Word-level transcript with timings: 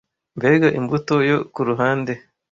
mbega 0.37 0.67
imbuto 0.79 1.15
yo 1.29 1.37
kuruhande 1.53 2.11